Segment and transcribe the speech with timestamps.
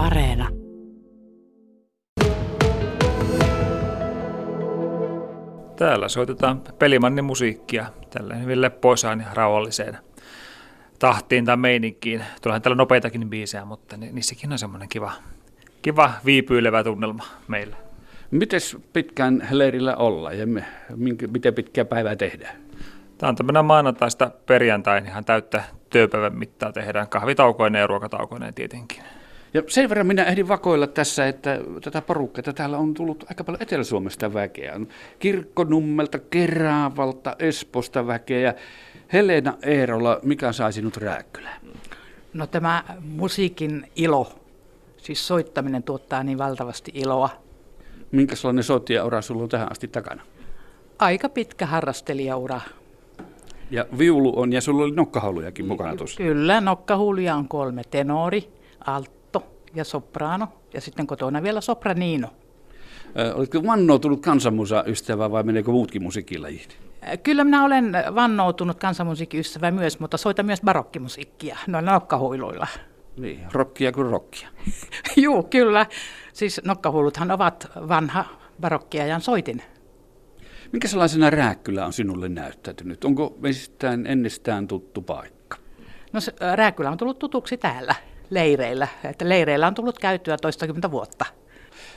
[0.00, 0.48] Areena.
[5.76, 9.98] Täällä soitetaan pelimannin musiikkia tällä hyvin leppoisaan ja rauhalliseen
[10.98, 12.24] tahtiin tai meininkiin.
[12.42, 15.12] Tuleehan täällä nopeitakin biisejä, mutta niissäkin on semmoinen kiva,
[15.82, 17.76] kiva viipyilevä tunnelma meillä.
[18.30, 18.60] Miten
[18.92, 20.46] pitkään leirillä olla ja
[20.96, 22.56] minkä, miten pitkää päivää tehdään?
[23.18, 29.02] Tämä on tämmöinen maanantaista perjantain ihan täyttä työpäivän mittaa tehdään kahvitaukoineen ja ruokataukoineen tietenkin.
[29.54, 33.62] Ja sen verran minä ehdin vakoilla tässä, että tätä porukkaa täällä on tullut aika paljon
[33.62, 34.80] Etelä-Suomesta väkeä.
[35.18, 38.54] Kirkkonummelta, Keraavalta, Esposta väkeä.
[39.12, 41.60] Helena Eerola, mikä sai sinut rääkkylään?
[42.34, 44.32] No tämä musiikin ilo,
[44.96, 47.30] siis soittaminen tuottaa niin valtavasti iloa.
[48.12, 50.22] Minkälainen soittajaura sulla on tähän asti takana?
[50.98, 52.60] Aika pitkä harrastelijaura.
[53.70, 56.16] Ja viulu on, ja sulla oli nokkahaulujakin mukana tuossa.
[56.16, 57.82] Kyllä, nokkahuuluja on kolme.
[57.90, 58.52] Tenori,
[58.86, 59.19] altto
[59.74, 62.28] ja soprano, ja sitten kotona vielä sopranino.
[63.18, 66.78] Ö, oletko vannoutunut kansanmusa-ystävä vai meneekö muutkin musiikkilajit?
[67.22, 72.66] Kyllä minä olen vannoutunut kansanmusiikkiystävä myös, mutta soitan myös barokkimusiikkia noilla nokkahuiluilla.
[73.16, 74.48] Niin, rockia kuin rockia.
[75.16, 75.86] Joo, kyllä.
[76.32, 78.24] Siis nokkahuiluthan ovat vanha
[78.60, 79.62] barokkiajan soitin.
[80.72, 83.04] Minkä sellaisena Rääkkylä on sinulle näyttäytynyt?
[83.04, 85.56] Onko mistään ennestään tuttu paikka?
[86.12, 87.94] No se, Rääkkylä on tullut tutuksi täällä
[88.30, 88.88] leireillä.
[89.04, 91.24] Että leireillä on tullut käyttöä toistakymmentä vuotta.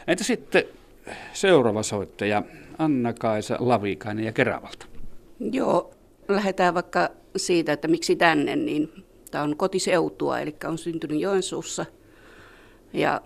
[0.08, 0.64] Entä sitten
[1.34, 2.44] seuraava soittaja,
[2.78, 4.86] Anna-Kaisa Lavikainen ja Keravalta?
[5.40, 5.94] Joo,
[6.28, 11.86] lähdetään vaikka siitä, että miksi tänne, niin tämä on kotiseutua, eli on syntynyt Joensuussa
[12.94, 13.22] ja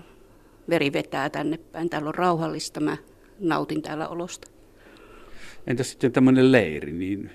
[0.70, 1.90] veri vetää tänne päin.
[1.90, 2.98] Täällä on rauhallista, mä
[3.40, 4.48] nautin täällä olosta.
[5.68, 7.32] Entä sitten tämmöinen leiri, niin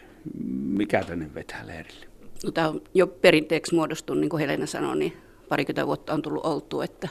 [0.62, 2.06] mikä tänne vetää leirille?
[2.44, 5.12] No, tämä on jo perinteeksi muodostunut, niin kuin Helena sanoi, niin
[5.52, 7.08] parikymmentä vuotta on tullut oltu, että,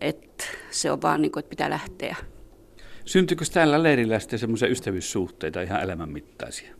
[0.00, 2.16] että se on vaan niin kuin, että pitää lähteä.
[3.04, 6.74] Syntyykö täällä leirillä sitten semmoisia ystävyyssuhteita ihan elämänmittaisia?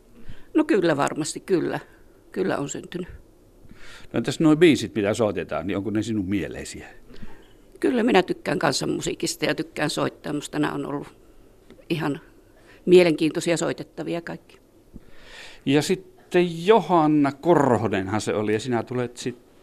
[0.54, 1.80] No kyllä varmasti, kyllä.
[2.32, 3.08] Kyllä on syntynyt.
[4.12, 6.86] No entäs nuo biisit, mitä soitetaan, niin onko ne sinun mieleisiä?
[7.80, 10.32] Kyllä minä tykkään kansanmusiikista ja tykkään soittaa.
[10.32, 11.08] Minusta nämä on ollut
[11.90, 12.20] ihan
[12.86, 14.58] mielenkiintoisia soitettavia kaikki.
[15.66, 19.53] Ja sitten Johanna Korhonenhan se oli ja sinä tulet sitten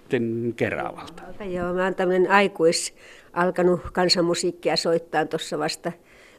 [0.56, 1.24] Keravalta.
[1.44, 2.94] Joo, mä oon tämmöinen aikuis
[3.34, 5.92] alkanut kansanmusiikkia soittaa tuossa vasta.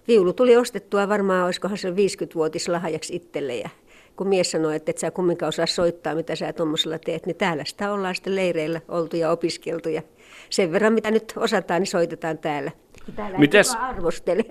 [0.09, 3.69] Viulu tuli ostettua varmaan, olisikohan se 50-vuotis lahjaksi itselle ja
[4.17, 7.65] kun mies sanoi, että et sä kumminkaan osaa soittaa, mitä sä tuommoisella teet, niin täällä
[7.65, 9.89] sitä ollaan sitten leireillä oltu ja opiskeltu.
[9.89, 10.03] Ja
[10.51, 12.71] sen verran, mitä nyt osataan, niin soitetaan täällä.
[13.17, 14.45] Täällä Mites, arvostele.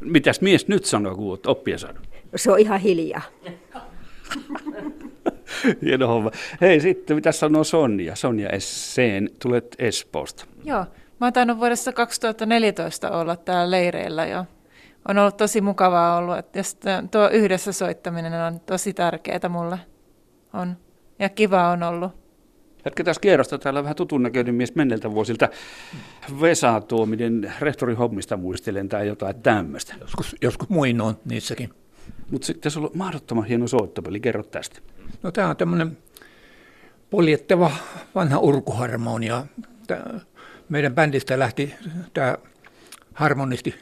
[0.00, 2.02] Mitäs mies nyt sanoo, kun olet oppia saanut?
[2.36, 3.22] Se on ihan hiljaa.
[5.84, 6.30] Hieno homma.
[6.60, 8.16] Hei sitten, mitä sanoo Sonja?
[8.16, 10.46] Sonja Esseen, tulet Espoosta.
[10.64, 10.86] Joo,
[11.20, 14.44] mä oon tainnut vuodesta 2014 olla täällä leireillä jo.
[15.08, 16.62] On ollut tosi mukavaa ollut, että
[17.10, 19.78] tuo yhdessä soittaminen on tosi tärkeää mulle.
[20.52, 20.76] On.
[21.18, 22.24] Ja kiva on ollut.
[22.84, 23.58] Jatketaan kierrosta.
[23.58, 25.48] Täällä on vähän tutun näköinen mies menneltä vuosilta.
[26.40, 29.94] Vesa Tuominen, rehtorin hommista muistelen tai jotain tämmöistä.
[30.00, 31.83] Joskus, joskus muinoin niissäkin.
[32.30, 34.20] Mutta sitten se on ollut mahdottoman hieno soittopeli.
[34.20, 34.80] Kerro tästä.
[35.22, 35.98] No tämä on tämmöinen
[37.10, 37.70] poljettava
[38.14, 39.46] vanha urkuharmonia.
[39.86, 40.20] Tää,
[40.68, 41.74] meidän bändistä lähti
[42.14, 42.38] tämä
[43.14, 43.74] harmonisti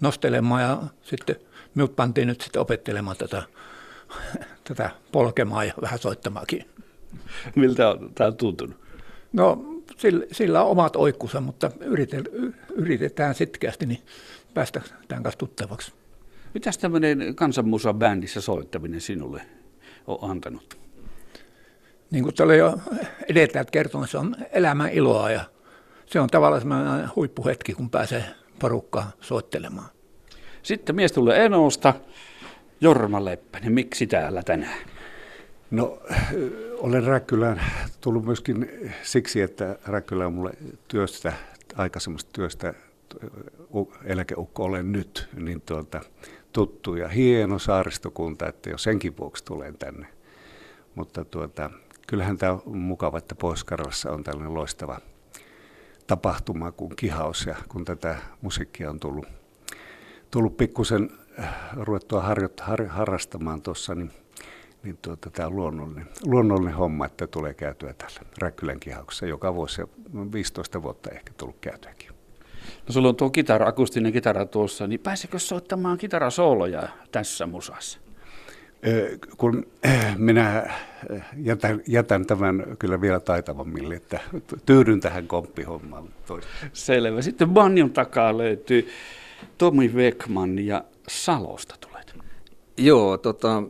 [0.00, 1.36] nostelemaan ja sitten
[1.74, 3.42] minut pantiin nyt sitten opettelemaan tätä,
[4.64, 6.68] tätä polkemaa ja vähän soittamaakin.
[7.56, 8.76] Miltä on, tämä on tuntunut?
[9.32, 9.64] No
[9.96, 11.70] sillä, sillä on omat oikkunsa, mutta
[12.76, 14.02] yritetään sitkeästi niin
[14.54, 15.92] päästä tämän kanssa tuttavaksi.
[16.54, 19.42] Mitäs tämmöinen kansanmusa-bändissä soittaminen sinulle
[20.06, 20.78] on antanut?
[22.10, 22.78] Niin kuin tuolla jo
[23.28, 25.44] edeltäjät kertonut, se on elämän iloa ja
[26.06, 28.24] se on tavallaan semmoinen huippuhetki, kun pääsee
[28.58, 29.88] porukkaa soittelemaan.
[30.62, 31.94] Sitten mies tulee Enosta,
[32.80, 33.72] Jorma Leppänen.
[33.72, 34.78] Miksi täällä tänään?
[35.70, 35.98] No,
[36.78, 37.62] olen Räkkylään
[38.00, 38.70] tullut myöskin
[39.02, 40.52] siksi, että Räkkylä on mulle
[40.88, 41.32] työstä,
[41.76, 42.74] aikaisemmasta työstä,
[44.04, 46.00] eläkeukko olen nyt, niin tuota,
[46.52, 50.06] tuttu ja hieno saaristokunta, että jo senkin vuoksi tulen tänne.
[50.94, 51.70] Mutta tuota,
[52.06, 54.98] kyllähän tämä on mukava, että pohjois on tällainen loistava
[56.06, 59.26] tapahtuma kuin kihaus ja kun tätä musiikkia on tullut,
[60.30, 61.10] tullut pikkusen
[61.72, 64.10] ruvettua harjoit, har, harrastamaan tuossa, niin
[64.82, 69.80] niin tuota, tämä on luonnollinen, luonnollinen homma, että tulee käytyä täällä Räkkylän kihauksessa joka vuosi
[69.80, 69.86] ja
[70.32, 72.11] 15 vuotta ehkä tullut käytyäkin.
[72.88, 77.98] No sulla on tuo kitara, akustinen kitara tuossa, niin pääsekö soittamaan kitarasooloja tässä musassa?
[79.36, 79.66] kun
[80.16, 80.70] minä
[81.36, 84.20] jätän, jätän tämän kyllä vielä taitavammille, että
[84.66, 86.08] tyydyn tähän komppihommaan.
[86.72, 87.22] Selvä.
[87.22, 88.88] Sitten banjon takaa löytyy
[89.58, 92.14] Tomi Wekman ja Salosta tulet.
[92.76, 93.62] Joo, tota,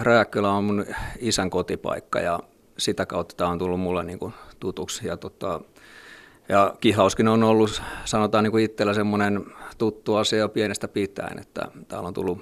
[0.00, 0.86] Rääkkylä on mun
[1.18, 2.40] isän kotipaikka ja
[2.78, 5.06] sitä kautta tämä on tullut mulle niin kuin tutuksi.
[5.06, 5.60] Ja, tota,
[6.48, 9.46] ja kihauskin on ollut, sanotaan niin kuin itsellä semmoinen
[9.78, 12.38] tuttu asia pienestä pitäen, että täällä on tullut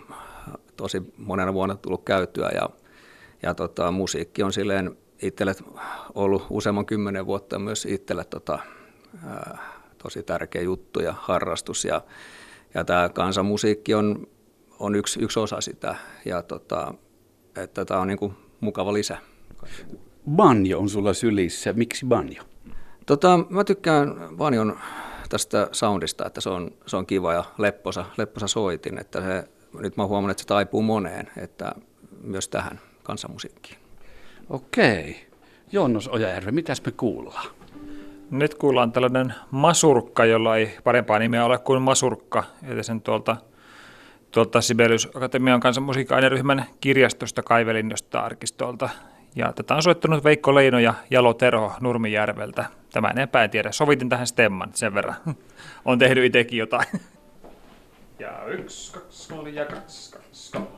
[0.76, 2.70] tosi monena vuonna tullut käyttöä ja,
[3.42, 5.54] ja tota, musiikki on silleen itselle
[6.14, 8.58] ollut useamman kymmenen vuotta myös itselle tota,
[9.98, 12.02] tosi tärkeä juttu ja harrastus ja,
[12.74, 14.26] ja tämä kansanmusiikki on,
[14.78, 16.94] on yksi, yksi osa sitä ja tota,
[17.56, 19.18] että tämä on niin kuin mukava lisä.
[20.30, 21.72] Banjo on sulla sylissä.
[21.72, 22.42] Miksi banjo?
[23.06, 24.78] Tota, mä tykkään banjon
[25.28, 29.48] tästä soundista, että se on, se on kiva ja lepposa, lepposa soitin, että se
[29.78, 31.72] nyt mä huomannut, että se taipuu moneen, että
[32.22, 33.78] myös tähän kansanmusiikkiin.
[34.50, 35.26] Okei.
[35.72, 37.46] Joonnos Ojajärvi, mitäs me kuullaan?
[38.30, 42.44] Nyt kuullaan tällainen masurkka, jolla ei parempaa nimeä ole kuin masurkka.
[42.68, 43.36] Eli sen tuolta,
[44.30, 48.88] tuolta Sibelius Akatemian kansanmusiikkiaineryhmän kirjastosta Kaivelinnosta arkistolta.
[49.36, 52.64] Ja tätä on soittanut Veikko Leino ja Jalo Terho Nurmijärveltä.
[52.92, 53.12] Tämä
[53.44, 53.72] en tiedä.
[53.72, 55.16] Sovitin tähän stemman sen verran.
[55.84, 56.86] on tehnyt itsekin jotain.
[58.18, 60.68] Ja yksi, kaksi, kolme ja kaksi, kaksi, kolme.